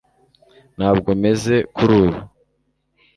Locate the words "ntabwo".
0.77-1.09